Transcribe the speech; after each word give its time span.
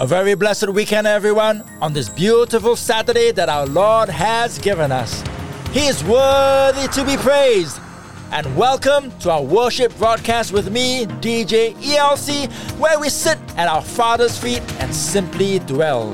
A 0.00 0.06
very 0.08 0.34
blessed 0.34 0.70
weekend, 0.70 1.06
everyone, 1.06 1.62
on 1.80 1.92
this 1.92 2.08
beautiful 2.08 2.74
Saturday 2.74 3.30
that 3.30 3.48
our 3.48 3.64
Lord 3.64 4.08
has 4.08 4.58
given 4.58 4.90
us. 4.90 5.22
He 5.70 5.86
is 5.86 6.02
worthy 6.02 6.88
to 6.88 7.04
be 7.04 7.16
praised. 7.16 7.80
And 8.32 8.56
welcome 8.56 9.16
to 9.20 9.30
our 9.30 9.42
worship 9.42 9.96
broadcast 9.96 10.50
with 10.50 10.72
me, 10.72 11.06
DJ 11.06 11.76
ELC, 11.76 12.50
where 12.76 12.98
we 12.98 13.08
sit 13.08 13.38
at 13.56 13.68
our 13.68 13.82
Father's 13.82 14.36
feet 14.36 14.62
and 14.80 14.92
simply 14.92 15.60
dwell. 15.60 16.12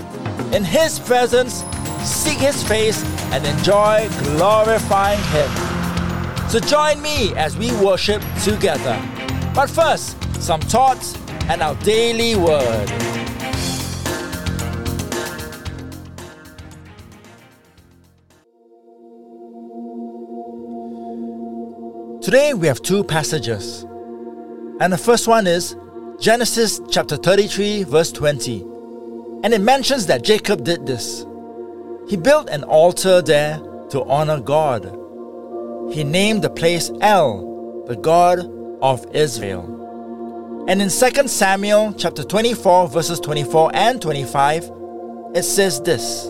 In 0.54 0.62
His 0.62 1.00
presence, 1.00 1.64
seek 2.04 2.36
His 2.36 2.62
face, 2.62 3.02
and 3.32 3.46
enjoy 3.46 4.10
glorifying 4.36 5.22
Him. 5.32 6.50
So 6.50 6.60
join 6.60 7.00
me 7.00 7.34
as 7.34 7.56
we 7.56 7.72
worship 7.82 8.22
together. 8.44 9.00
But 9.54 9.70
first, 9.70 10.22
some 10.34 10.60
thoughts 10.60 11.16
and 11.48 11.62
our 11.62 11.74
daily 11.76 12.36
word. 12.36 13.09
Today 22.30 22.54
we 22.54 22.68
have 22.68 22.80
two 22.80 23.02
passages. 23.02 23.84
And 24.78 24.92
the 24.92 24.96
first 24.96 25.26
one 25.26 25.48
is 25.48 25.74
Genesis 26.20 26.80
chapter 26.88 27.16
33, 27.16 27.82
verse 27.82 28.12
20. 28.12 28.60
And 29.42 29.52
it 29.52 29.60
mentions 29.60 30.06
that 30.06 30.22
Jacob 30.22 30.62
did 30.62 30.86
this. 30.86 31.26
He 32.08 32.16
built 32.16 32.48
an 32.48 32.62
altar 32.62 33.20
there 33.20 33.58
to 33.88 34.04
honor 34.04 34.38
God. 34.38 34.96
He 35.92 36.04
named 36.04 36.42
the 36.42 36.50
place 36.50 36.92
El, 37.00 37.82
the 37.88 37.96
God 37.96 38.48
of 38.80 39.04
Israel. 39.12 40.64
And 40.68 40.80
in 40.80 40.88
2 40.88 41.26
Samuel 41.26 41.94
chapter 41.94 42.22
24, 42.22 42.90
verses 42.90 43.18
24 43.18 43.72
and 43.74 44.00
25, 44.00 44.70
it 45.34 45.42
says 45.42 45.80
this 45.80 46.28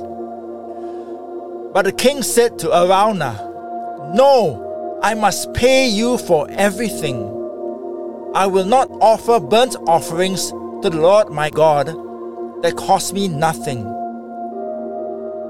But 1.75 1.83
the 1.83 1.93
king 1.93 2.23
said 2.23 2.59
to 2.61 2.69
Araunah, 2.69 4.15
No, 4.15 4.70
I 5.03 5.15
must 5.15 5.55
pay 5.55 5.89
you 5.89 6.19
for 6.19 6.47
everything. 6.51 7.25
I 8.35 8.47
will 8.47 8.67
not 8.67 8.91
offer 9.01 9.41
burnt 9.41 9.75
offerings 9.87 10.51
to 10.51 10.91
the 10.91 11.01
Lord 11.01 11.31
my 11.31 11.49
God 11.49 11.87
that 12.63 12.77
cost 12.77 13.15
me 13.15 13.27
nothing. 13.27 13.83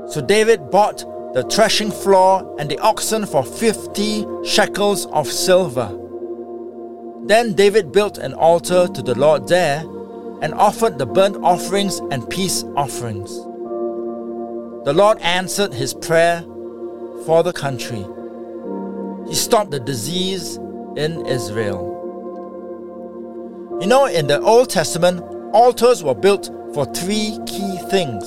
So 0.09 0.25
David 0.25 0.71
bought 0.71 0.99
the 1.35 1.43
threshing 1.43 1.91
floor 1.91 2.57
and 2.61 2.71
the 2.71 2.79
oxen 2.79 3.27
for 3.27 3.45
fifty 3.45 4.25
shekels 4.45 5.07
of 5.07 5.27
silver. 5.27 5.97
Then 7.27 7.55
David 7.55 7.91
built 7.91 8.19
an 8.19 8.35
altar 8.35 8.87
to 8.87 9.03
the 9.03 9.19
Lord 9.19 9.49
there 9.49 9.81
and 10.43 10.55
offered 10.55 10.99
the 10.99 11.07
burnt 11.07 11.37
offerings 11.43 11.99
and 12.13 12.29
peace 12.31 12.63
offerings. 12.77 13.31
The 14.85 14.93
Lord 14.95 15.19
answered 15.19 15.75
his 15.75 15.93
prayer 15.93 16.43
for 17.27 17.43
the 17.43 17.53
country. 17.53 18.07
He 19.29 19.35
stopped 19.35 19.71
the 19.71 19.81
disease 19.81 20.57
in 20.97 21.25
Israel. 21.27 21.97
You 23.81 23.87
know, 23.87 24.07
in 24.07 24.27
the 24.27 24.41
Old 24.41 24.69
Testament, 24.69 25.21
altars 25.55 26.03
were 26.03 26.15
built 26.15 26.51
for 26.75 26.85
three 26.95 27.39
key 27.47 27.79
things 27.91 28.25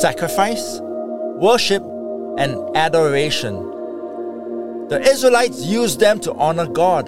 sacrifice, 0.00 0.80
worship, 1.40 1.82
and 2.38 2.76
adoration. 2.76 3.54
The 4.88 5.00
Israelites 5.00 5.62
used 5.62 6.00
them 6.00 6.20
to 6.20 6.34
honor 6.34 6.66
God. 6.66 7.06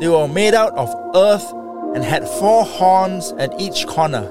They 0.00 0.08
were 0.08 0.28
made 0.28 0.54
out 0.54 0.72
of 0.74 0.88
earth 1.14 1.52
and 1.94 2.02
had 2.02 2.26
four 2.26 2.64
horns 2.64 3.32
at 3.32 3.60
each 3.60 3.86
corner. 3.86 4.30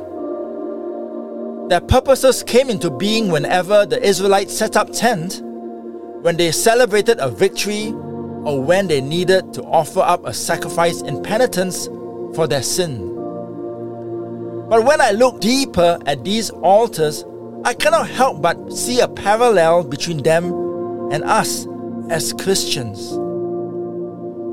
Their 1.69 1.81
purposes 1.81 2.43
came 2.43 2.69
into 2.69 2.89
being 2.89 3.31
whenever 3.31 3.85
the 3.85 4.03
Israelites 4.05 4.57
set 4.57 4.75
up 4.75 4.91
tent 4.91 5.41
when 6.21 6.37
they 6.37 6.51
celebrated 6.51 7.17
a 7.19 7.29
victory 7.29 7.87
or 8.43 8.61
when 8.61 8.87
they 8.87 9.01
needed 9.01 9.53
to 9.53 9.63
offer 9.63 10.01
up 10.01 10.25
a 10.25 10.33
sacrifice 10.33 11.01
in 11.01 11.21
penitence 11.23 11.87
for 12.35 12.47
their 12.47 12.61
sin. 12.61 13.07
But 14.69 14.85
when 14.85 15.01
I 15.01 15.11
look 15.11 15.41
deeper 15.41 15.99
at 16.05 16.23
these 16.23 16.49
altars, 16.49 17.25
I 17.65 17.73
cannot 17.73 18.07
help 18.07 18.41
but 18.41 18.71
see 18.71 18.99
a 18.99 19.07
parallel 19.07 19.83
between 19.83 20.23
them 20.23 20.45
and 21.11 21.23
us 21.23 21.67
as 22.09 22.33
Christians. 22.33 23.11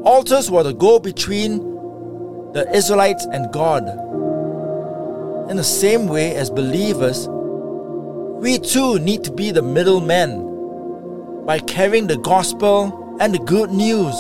Altars 0.07 0.51
were 0.51 0.63
the 0.63 0.73
go 0.73 0.99
between 0.99 1.59
the 2.53 2.67
Israelites 2.75 3.27
and 3.27 3.53
God. 3.53 3.87
In 5.51 5.57
the 5.57 5.65
same 5.65 6.09
way 6.09 6.35
as 6.35 6.51
believers, 6.51 7.29
we 7.29 8.59
too 8.59 8.99
need 8.99 9.23
to 9.25 9.33
be 9.33 9.51
the 9.51 9.63
middlemen 9.63 10.48
by 11.49 11.59
carrying 11.61 12.07
the 12.07 12.19
gospel 12.19 13.17
and 13.21 13.33
the 13.33 13.39
good 13.39 13.71
news 13.71 14.15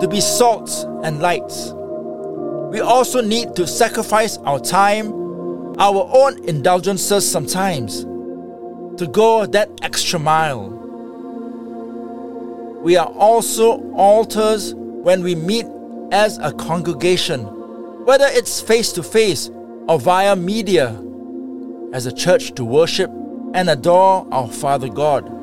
to 0.00 0.06
be 0.08 0.20
salts 0.20 0.84
and 1.02 1.20
lights. 1.20 1.72
We 2.70 2.78
also 2.78 3.20
need 3.20 3.56
to 3.56 3.66
sacrifice 3.66 4.36
our 4.38 4.60
time, 4.60 5.12
our 5.80 6.08
own 6.12 6.44
indulgences 6.44 7.28
sometimes, 7.28 8.04
to 8.04 9.08
go 9.10 9.46
that 9.46 9.68
extra 9.82 10.20
mile. 10.20 10.68
We 12.84 12.96
are 12.96 13.08
also 13.08 13.80
altars 13.94 14.76
when 14.76 15.24
we 15.24 15.34
meet 15.34 15.66
as 16.12 16.38
a 16.38 16.52
congregation, 16.52 17.40
whether 18.04 18.28
it's 18.28 18.60
face 18.60 18.92
to 18.92 19.02
face 19.02 19.50
or 19.88 19.98
via 19.98 20.36
media, 20.36 21.02
as 21.92 22.06
a 22.06 22.12
church 22.12 22.54
to 22.54 22.64
worship 22.64 23.10
and 23.54 23.68
adore 23.68 24.24
our 24.30 24.46
Father 24.46 24.88
God 24.88 25.35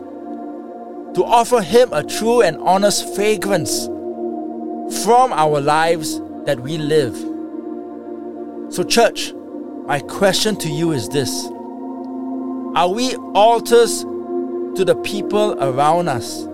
to 1.15 1.23
offer 1.23 1.61
Him 1.61 1.93
a 1.93 2.03
true 2.03 2.41
and 2.41 2.57
honest 2.57 3.13
fragrance 3.15 3.85
from 5.03 5.31
our 5.31 5.61
lives 5.61 6.19
that 6.45 6.59
we 6.59 6.77
live. 6.77 7.15
So, 8.73 8.83
church, 8.83 9.33
my 9.85 9.99
question 9.99 10.55
to 10.57 10.69
you 10.69 10.91
is 10.91 11.09
this 11.09 11.29
Are 12.75 12.89
we 12.89 13.15
altars 13.35 14.01
to 14.01 14.83
the 14.85 14.95
people 15.03 15.53
around 15.63 16.07
us? 16.07 16.45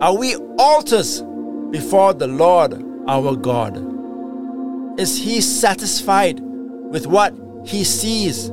Are 0.00 0.16
we 0.16 0.34
altars 0.58 1.22
before 1.70 2.14
the 2.14 2.26
Lord 2.26 2.74
our 3.06 3.36
God? 3.36 3.78
Is 4.98 5.16
He 5.16 5.40
satisfied 5.40 6.40
with 6.40 7.06
what 7.06 7.34
He 7.64 7.84
sees 7.84 8.48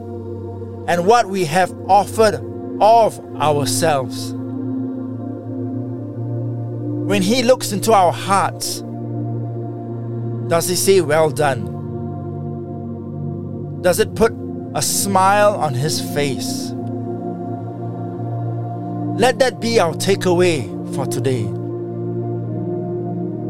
and 0.88 1.08
what 1.08 1.28
we 1.28 1.46
have 1.46 1.72
offered 1.88 2.40
of 2.81 3.19
ourselves. 3.35 4.33
When 7.07 7.21
He 7.21 7.43
looks 7.43 7.71
into 7.71 7.93
our 7.93 8.11
hearts, 8.11 8.81
does 10.49 10.67
He 10.67 10.75
say, 10.75 11.01
Well 11.01 11.29
done? 11.29 11.69
Does 13.81 13.99
it 13.99 14.15
put 14.15 14.33
a 14.73 14.81
smile 14.81 15.53
on 15.55 15.75
His 15.75 16.01
face? 16.13 16.71
Let 19.17 19.37
that 19.39 19.59
be 19.61 19.79
our 19.79 19.93
takeaway 19.93 20.65
for 20.95 21.05
today. 21.05 21.43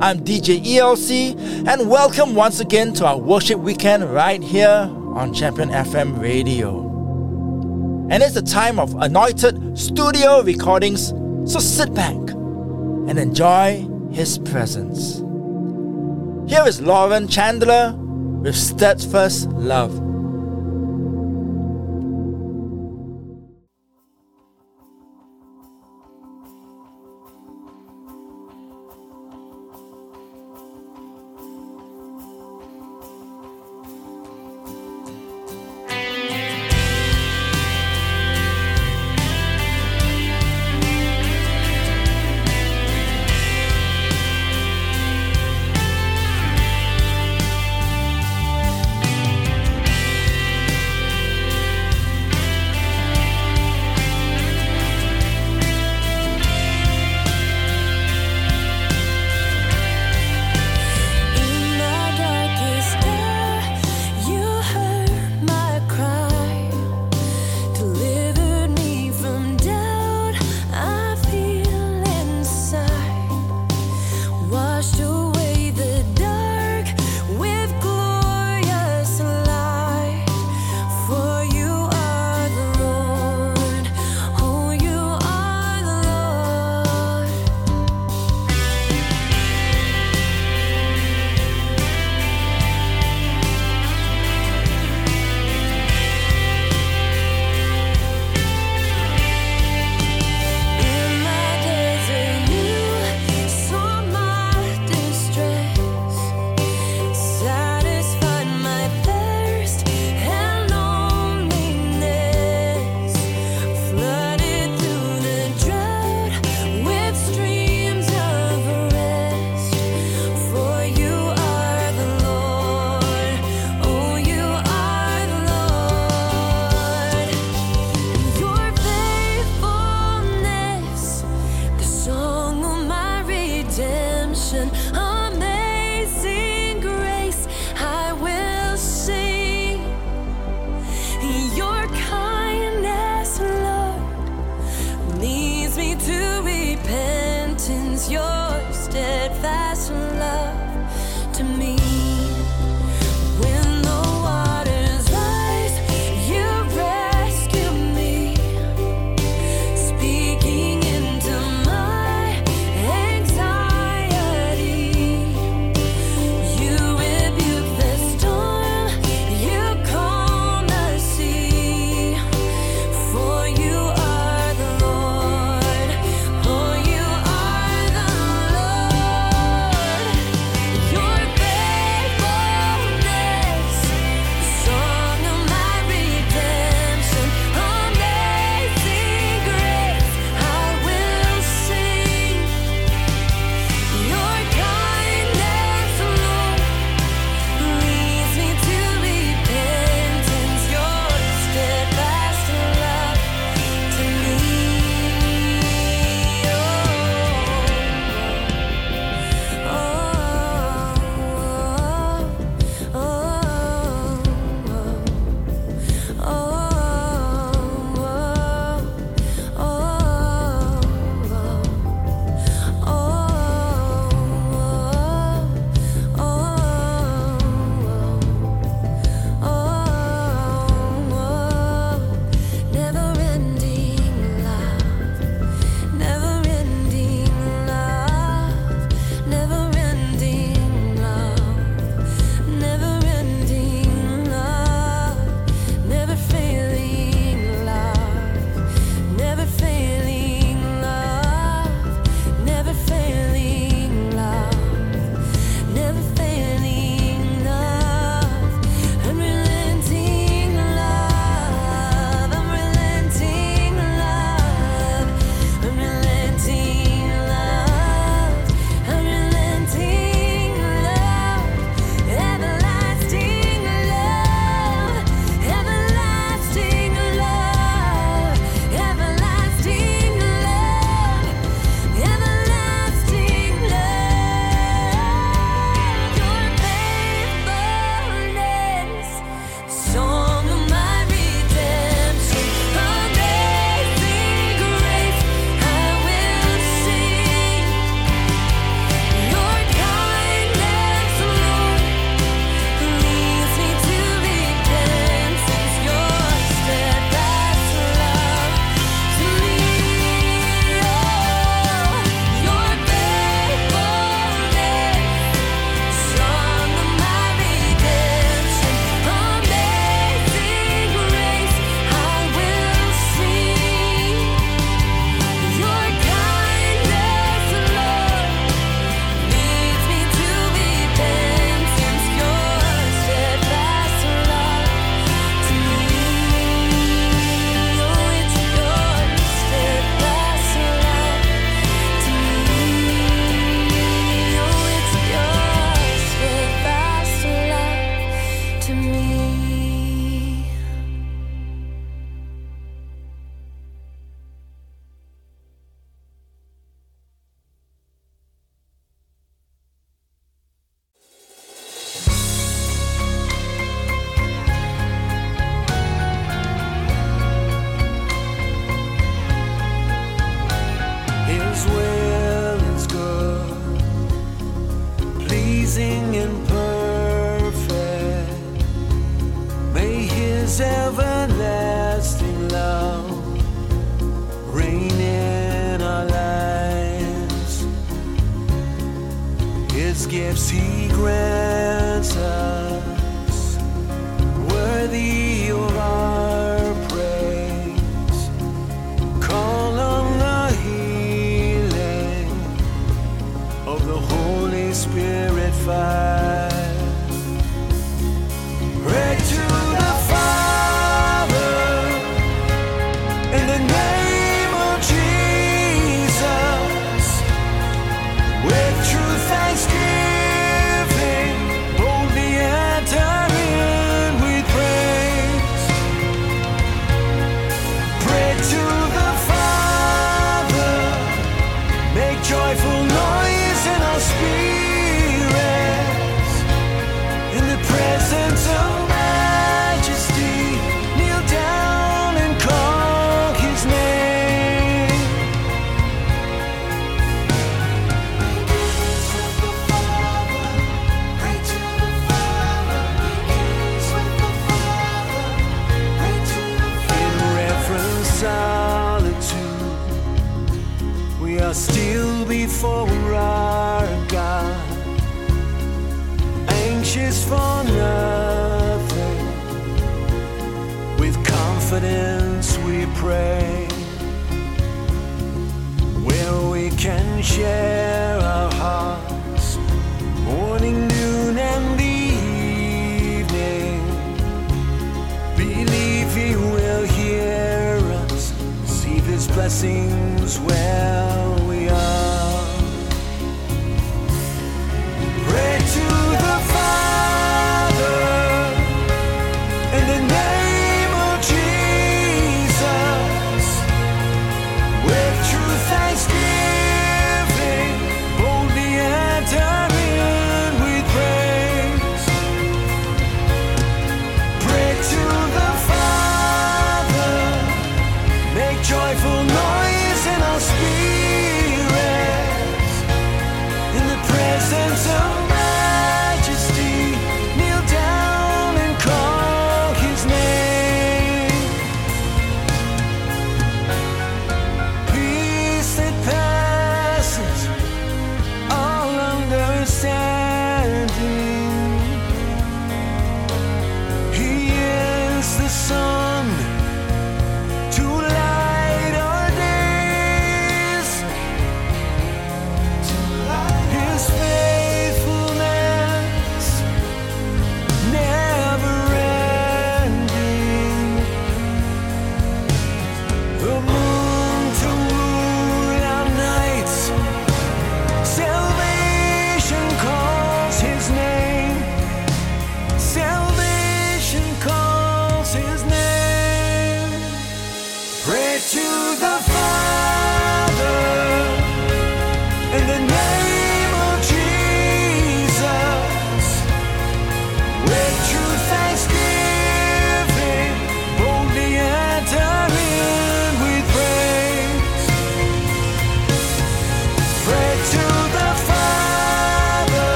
I'm 0.00 0.18
DJ 0.18 0.60
ELC, 0.64 1.68
and 1.68 1.88
welcome 1.88 2.34
once 2.34 2.58
again 2.58 2.92
to 2.94 3.06
our 3.06 3.18
worship 3.18 3.60
weekend 3.60 4.12
right 4.12 4.42
here 4.42 4.90
on 5.14 5.32
Champion 5.32 5.68
FM 5.68 6.20
Radio 6.20 6.91
and 8.12 8.22
it's 8.22 8.36
a 8.36 8.42
time 8.42 8.78
of 8.78 8.94
anointed 8.96 9.78
studio 9.78 10.42
recordings, 10.42 11.08
so 11.50 11.58
sit 11.58 11.94
back 11.94 12.12
and 12.12 13.18
enjoy 13.18 13.88
His 14.12 14.36
presence. 14.36 15.20
Here 16.46 16.62
is 16.66 16.82
Lauren 16.82 17.26
Chandler 17.26 17.94
with 18.42 18.54
Steadfast 18.54 19.48
Love. 19.52 20.11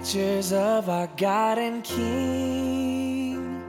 creatures 0.00 0.52
of 0.52 0.88
our 0.88 1.08
God 1.18 1.58
and 1.58 1.84
King. 1.84 3.62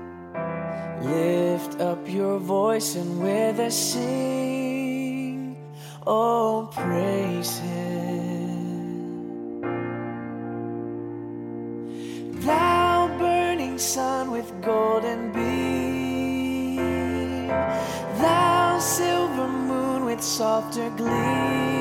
Lift 1.01 1.81
up 1.81 2.07
your 2.07 2.39
voice 2.39 2.95
and 2.95 3.21
with 3.21 3.59
us 3.59 3.75
sing, 3.75 5.57
oh, 6.07 6.69
praise 6.71 7.57
Him. 7.59 8.91
Thou 12.45 13.09
burning 13.19 13.77
sun 13.77 14.31
with 14.31 14.49
golden 14.61 15.33
beam, 15.33 16.77
thou 18.21 18.79
silver 18.79 19.49
moon 19.49 20.05
with 20.05 20.23
softer 20.23 20.89
gleam. 20.91 21.80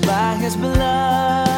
By 0.00 0.36
his 0.36 0.56
blood. 0.56 1.55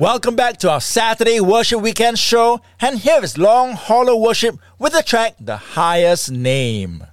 Welcome 0.00 0.34
back 0.34 0.56
to 0.60 0.70
our 0.70 0.80
Saturday 0.80 1.40
Worship 1.40 1.82
Weekend 1.82 2.18
show, 2.18 2.62
and 2.80 2.98
here 2.98 3.22
is 3.22 3.36
Long 3.36 3.72
Hollow 3.72 4.16
Worship 4.16 4.58
with 4.78 4.94
the 4.94 5.02
track 5.02 5.34
The 5.38 5.58
Highest 5.58 6.30
Name. 6.30 7.04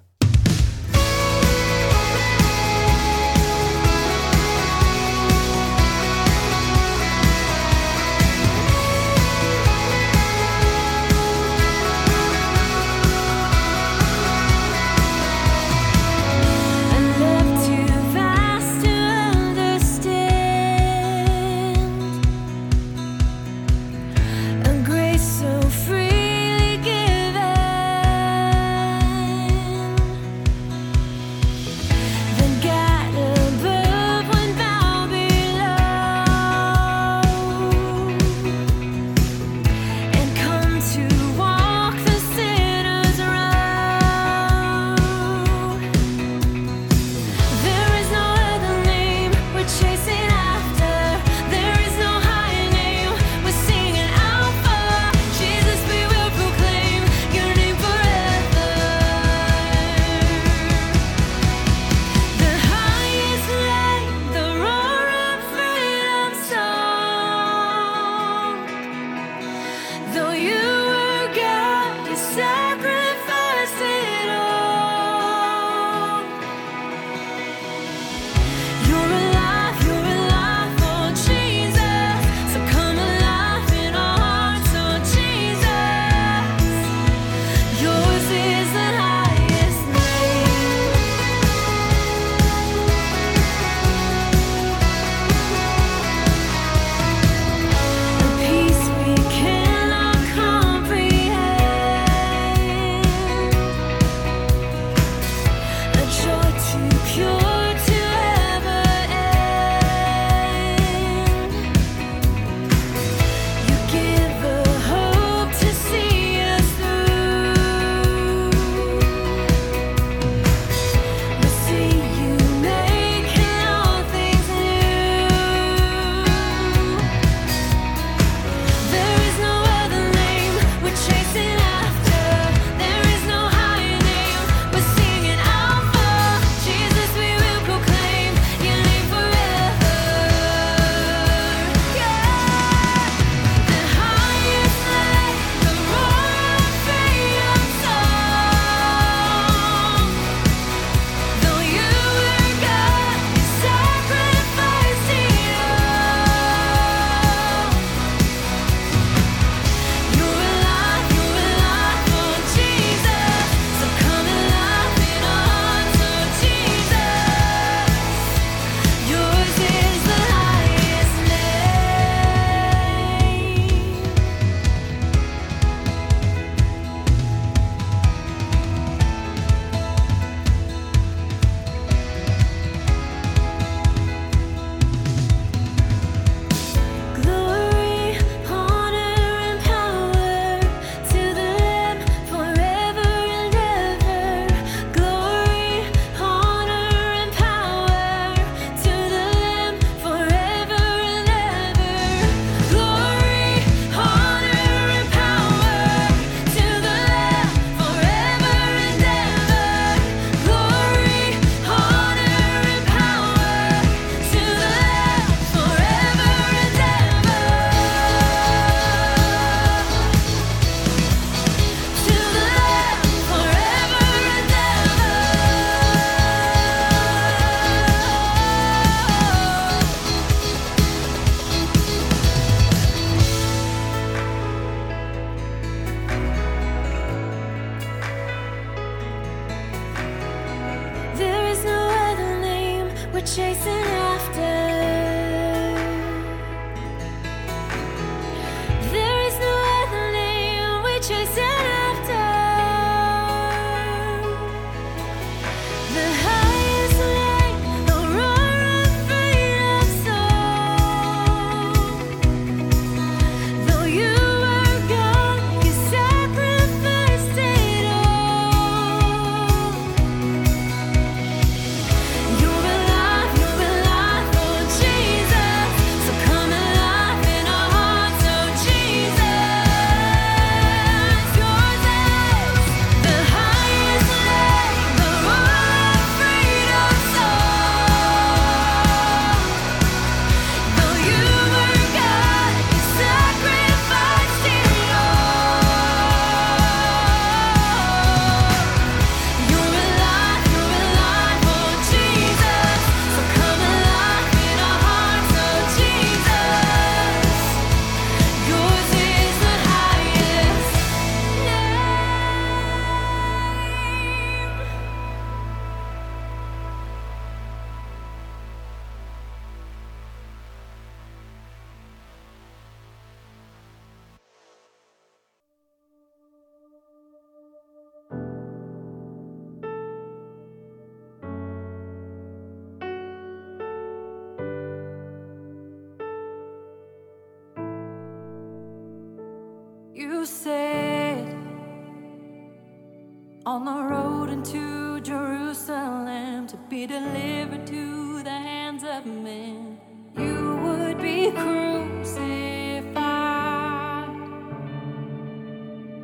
on 343.48 343.63
the 343.63 343.82
road 343.96 344.30
into 344.30 345.00
Jerusalem 345.00 346.46
to 346.48 346.58
be 346.70 346.86
delivered 346.86 347.65
to 347.65 348.22
the 348.22 348.30
hands 348.30 348.84
of 348.84 349.06
men. 349.06 349.80
You 350.17 350.58
would 350.63 351.02
be 351.02 351.32
crucified 351.32 352.20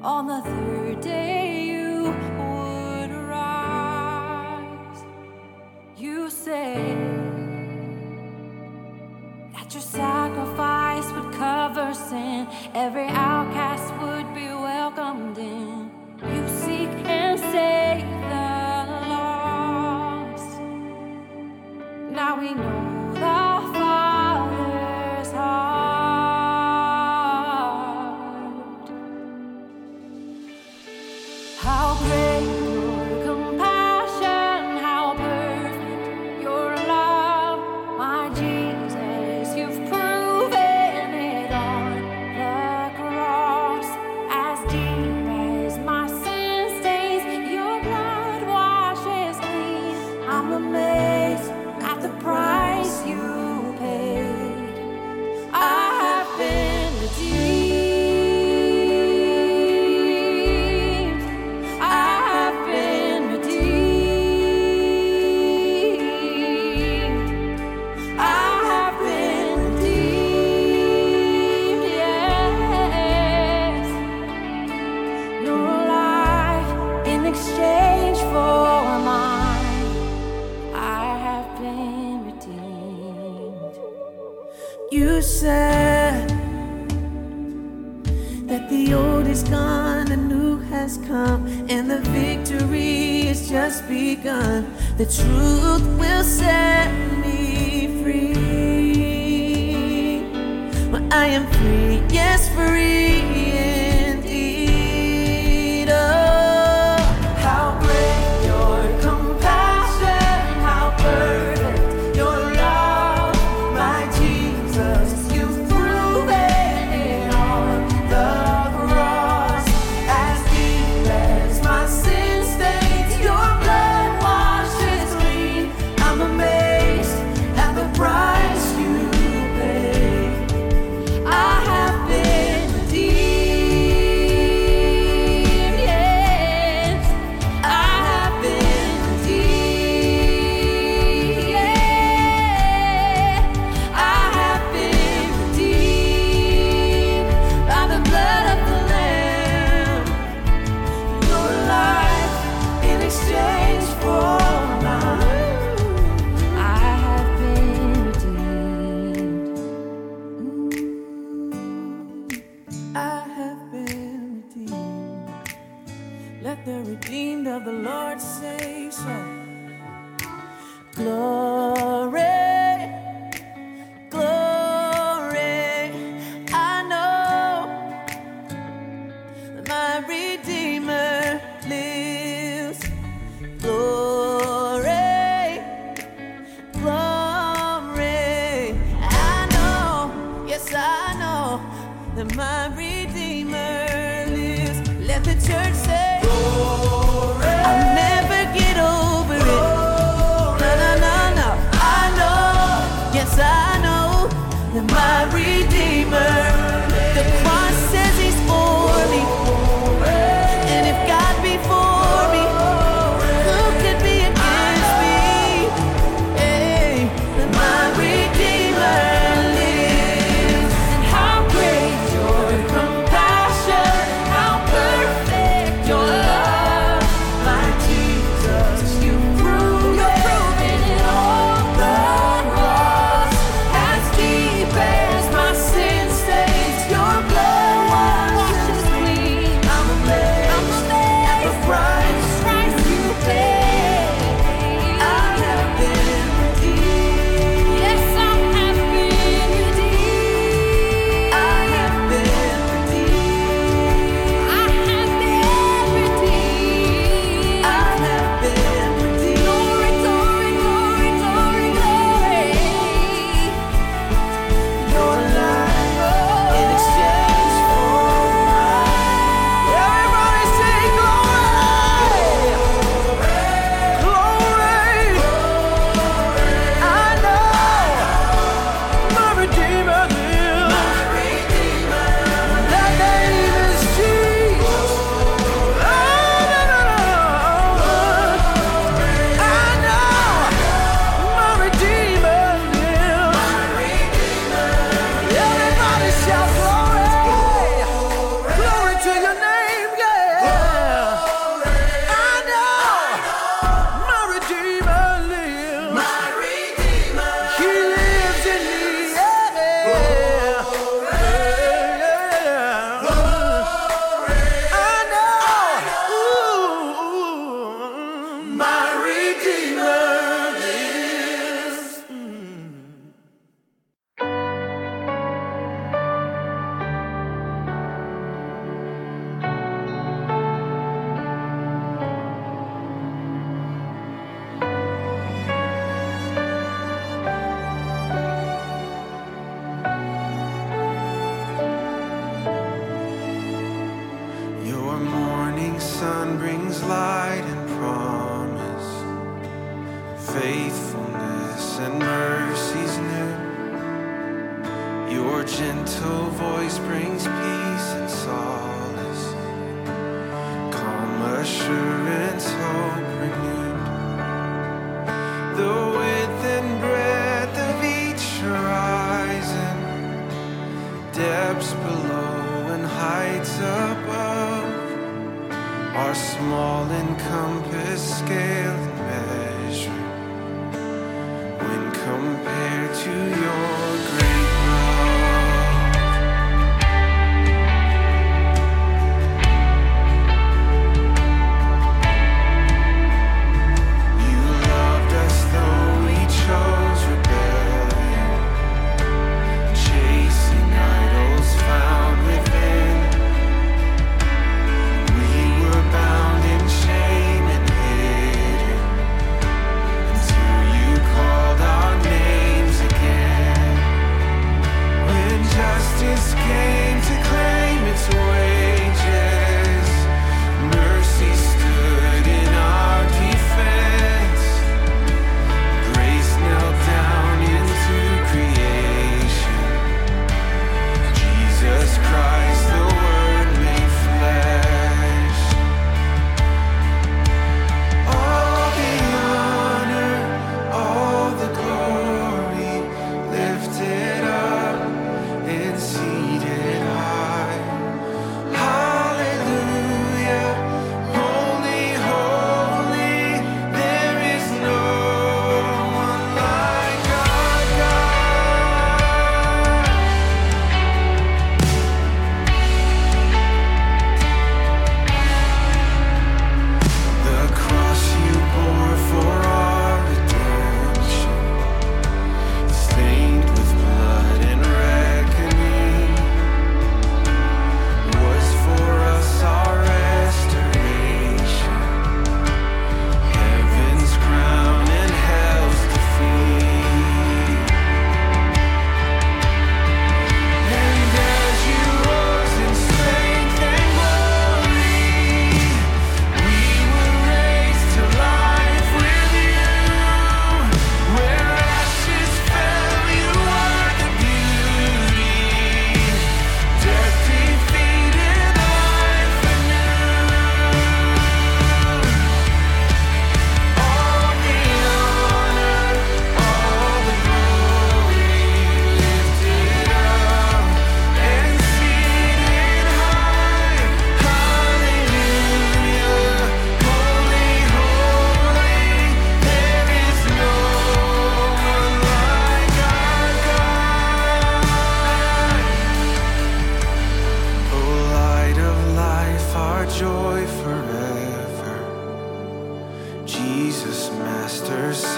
on 0.02 0.28
the 0.28 0.42
third 0.42 1.02
day. 1.02 1.66
You 1.66 2.16
would 2.40 3.12
rise. 3.12 5.04
You 5.98 6.30
said 6.30 6.98
that 9.54 9.74
your 9.74 9.84
sacrifice 9.84 11.12
would 11.12 11.34
cover 11.34 11.94
sin, 11.94 12.48
every 12.74 13.08
outcast 13.08 13.94
would. 14.02 14.13
truth 95.34 95.86
will 96.00 96.24
set 96.24 96.92
me 97.24 97.88
free. 98.02 98.34
I 101.12 101.26
am 101.28 101.46
free, 101.58 102.02
yes, 102.10 102.50
free. 102.56 103.13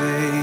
Master, 0.06 0.34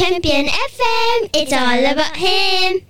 Champion 0.00 0.46
FM, 0.46 1.30
it's 1.34 1.52
all 1.52 1.92
about 1.92 2.16
him. 2.16 2.80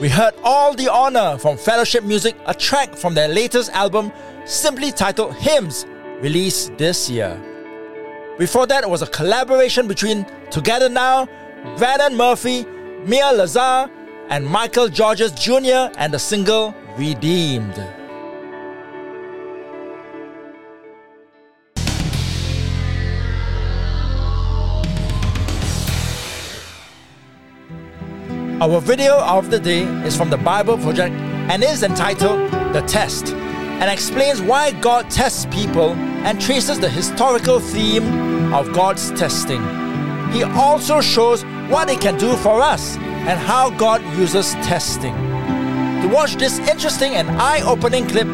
We 0.00 0.08
heard 0.08 0.32
All 0.42 0.72
the 0.74 0.90
Honor 0.90 1.36
from 1.36 1.58
Fellowship 1.58 2.02
Music, 2.02 2.34
a 2.46 2.54
track 2.54 2.96
from 2.96 3.12
their 3.12 3.28
latest 3.28 3.70
album, 3.72 4.10
simply 4.46 4.90
titled 4.90 5.34
Hymns, 5.34 5.84
released 6.22 6.78
this 6.78 7.10
year. 7.10 7.38
Before 8.38 8.66
that, 8.68 8.84
it 8.84 8.88
was 8.88 9.02
a 9.02 9.06
collaboration 9.06 9.86
between 9.86 10.24
Together 10.50 10.88
Now, 10.88 11.28
Vannon 11.76 12.16
Murphy, 12.16 12.64
Mia 13.04 13.32
Lazar, 13.34 13.90
and 14.30 14.46
Michael 14.46 14.88
Georges 14.88 15.32
Jr. 15.32 15.92
and 15.98 16.10
the 16.10 16.18
single 16.18 16.74
Redeemed. 16.96 18.01
Our 28.62 28.80
video 28.80 29.18
of 29.18 29.50
the 29.50 29.58
day 29.58 29.82
is 30.06 30.16
from 30.16 30.30
the 30.30 30.36
Bible 30.36 30.78
Project 30.78 31.16
and 31.50 31.64
is 31.64 31.82
entitled 31.82 32.48
The 32.72 32.82
Test 32.82 33.32
and 33.32 33.90
explains 33.90 34.40
why 34.40 34.70
God 34.70 35.10
tests 35.10 35.46
people 35.46 35.94
and 36.24 36.40
traces 36.40 36.78
the 36.78 36.88
historical 36.88 37.58
theme 37.58 38.54
of 38.54 38.72
God's 38.72 39.10
testing. 39.18 39.60
He 40.30 40.44
also 40.44 41.00
shows 41.00 41.44
what 41.72 41.90
it 41.90 42.00
can 42.00 42.16
do 42.16 42.36
for 42.36 42.62
us 42.62 42.96
and 42.98 43.36
how 43.36 43.70
God 43.70 44.00
uses 44.16 44.52
testing. 44.62 45.16
To 46.02 46.08
watch 46.14 46.36
this 46.36 46.60
interesting 46.60 47.14
and 47.16 47.30
eye 47.30 47.62
opening 47.62 48.06
clip, 48.06 48.28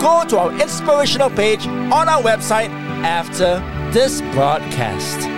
go 0.00 0.24
to 0.28 0.38
our 0.38 0.62
inspirational 0.62 1.28
page 1.28 1.66
on 1.66 2.08
our 2.08 2.22
website 2.22 2.70
after 3.04 3.60
this 3.92 4.22
broadcast. 4.32 5.33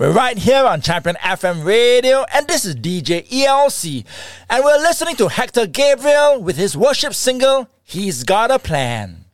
We're 0.00 0.12
right 0.12 0.38
here 0.38 0.64
on 0.64 0.80
Champion 0.80 1.16
FM 1.16 1.62
Radio, 1.62 2.24
and 2.32 2.48
this 2.48 2.64
is 2.64 2.74
DJ 2.74 3.28
ELC. 3.28 4.06
And 4.48 4.64
we're 4.64 4.78
listening 4.78 5.14
to 5.16 5.28
Hector 5.28 5.66
Gabriel 5.66 6.40
with 6.40 6.56
his 6.56 6.74
worship 6.74 7.12
single, 7.12 7.68
He's 7.84 8.24
Got 8.24 8.50
a 8.50 8.58
Plan. 8.58 9.26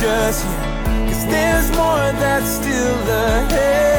Just 0.00 0.44
yet. 0.44 1.06
'cause 1.06 1.26
there's 1.26 1.70
more 1.76 2.12
that's 2.22 2.50
still 2.60 2.98
ahead. 3.08 3.97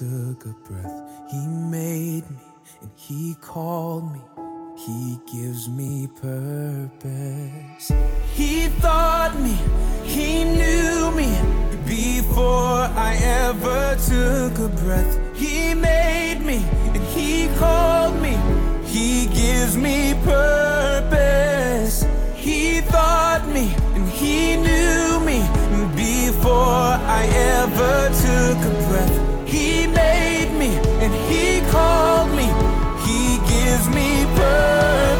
Took 0.00 0.46
a 0.46 0.54
breath. 0.66 1.02
He 1.30 1.46
made 1.46 2.24
me 2.30 2.40
and 2.80 2.90
he 2.96 3.36
called 3.42 4.10
me. 4.10 4.20
He 4.74 5.18
gives 5.30 5.68
me 5.68 6.08
purpose. 6.22 7.92
He 8.32 8.68
thought 8.80 9.38
me, 9.38 9.58
he 10.04 10.44
knew 10.44 11.10
me 11.10 11.30
before 11.84 12.88
I 13.08 13.14
ever 13.44 13.94
took 14.08 14.58
a 14.58 14.70
breath. 14.82 15.18
He 15.36 15.74
made 15.74 16.40
me 16.46 16.64
and 16.94 17.04
he 17.14 17.48
called 17.58 18.14
me. 18.22 18.38
He 18.86 19.26
gives 19.26 19.76
me 19.76 20.14
purpose. 20.24 22.06
He 22.34 22.80
thought 22.80 23.46
me 23.48 23.74
and 23.94 24.08
he 24.08 24.56
knew 24.56 25.20
me 25.20 25.40
before 25.94 26.96
I 27.18 27.26
ever 27.52 28.08
took 28.24 28.56
a 28.64 28.88
breath. 28.88 29.29
He 29.50 29.88
made 29.88 30.52
me 30.56 30.70
and 31.02 31.12
he 31.28 31.60
called 31.72 32.30
me. 32.38 32.46
He 33.04 33.38
gives 33.52 33.88
me 33.88 34.24
purpose. 34.36 35.19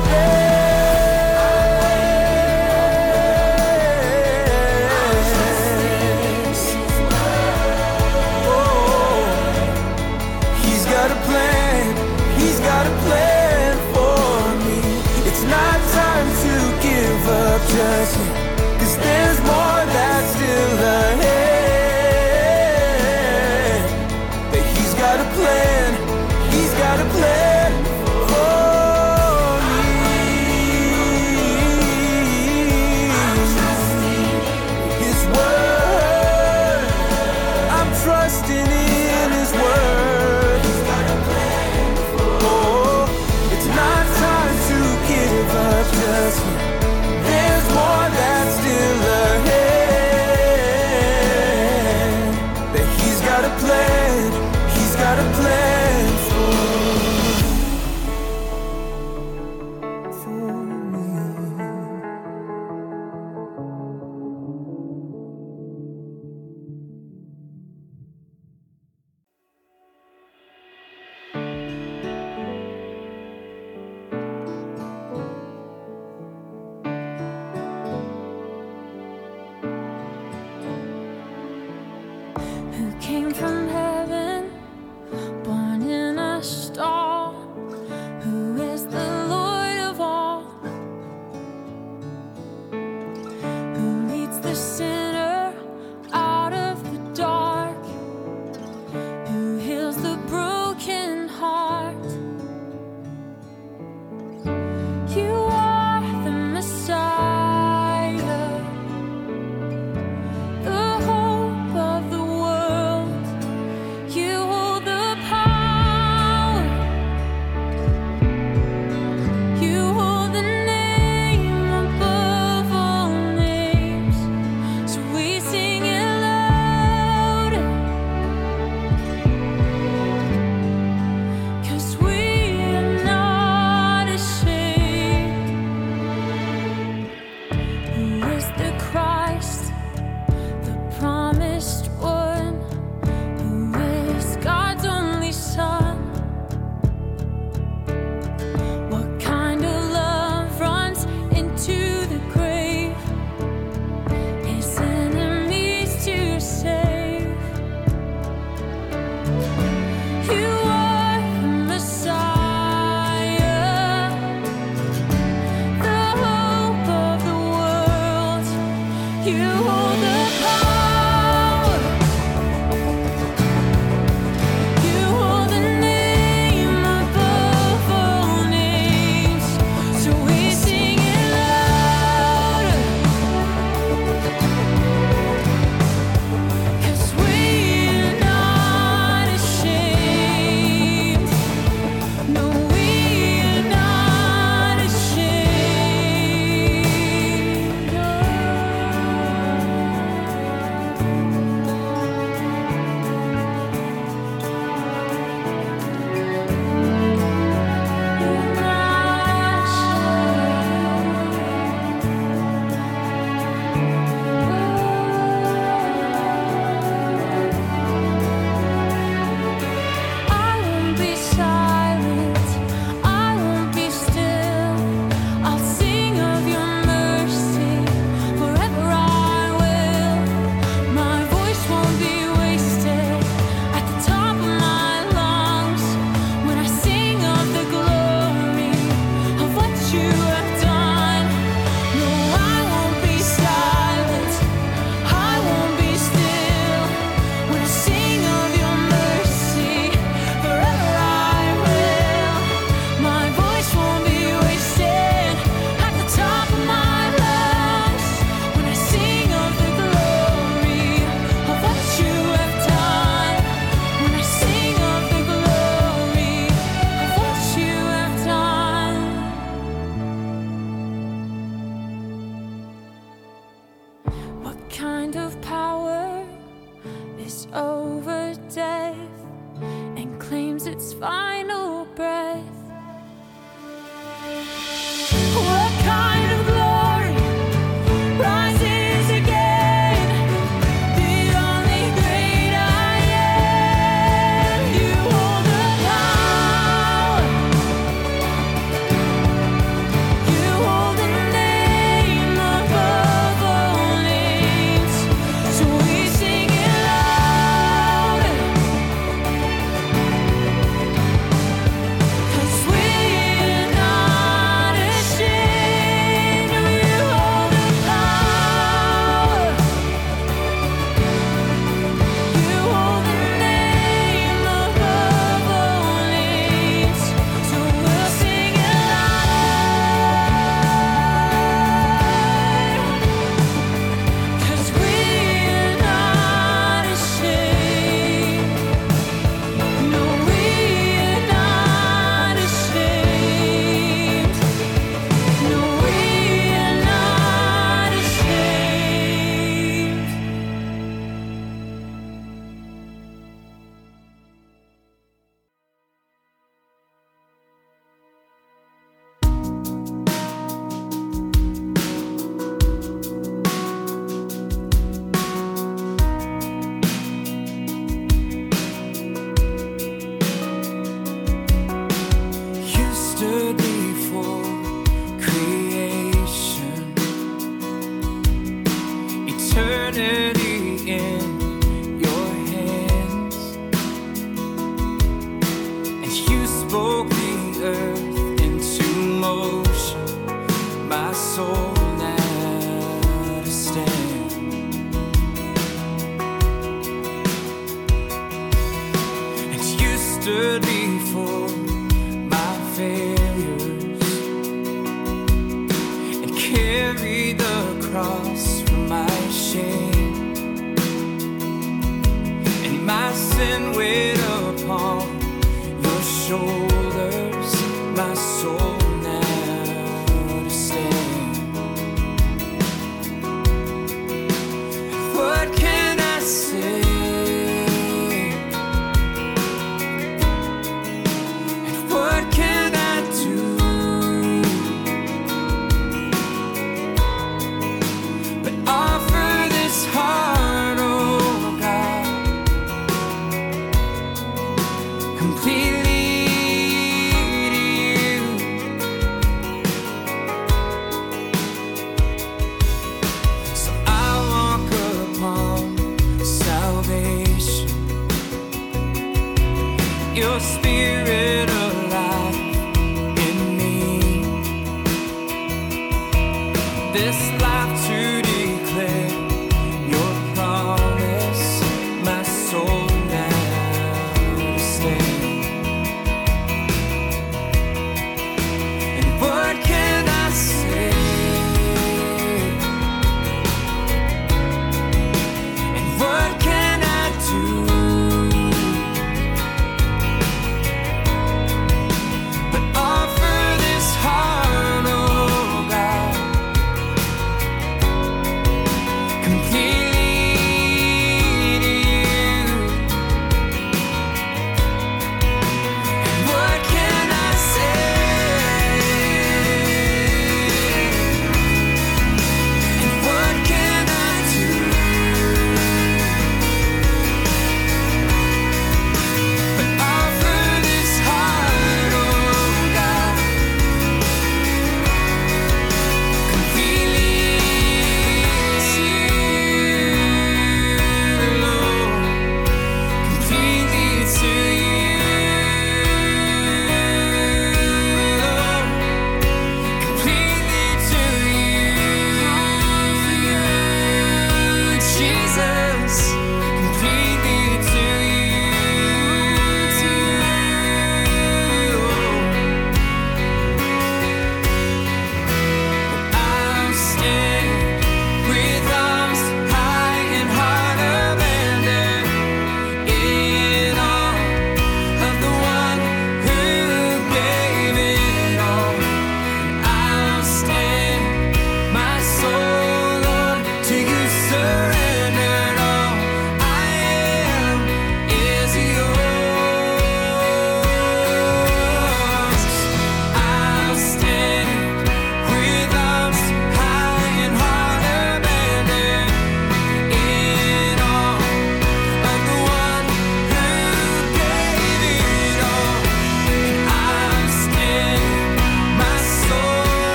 Your 460.31 460.39
spirit 460.39 461.00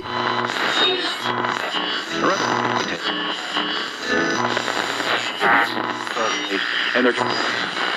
Energy. 6.94 7.89